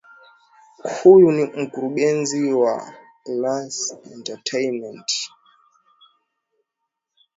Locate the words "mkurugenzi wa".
1.43-2.93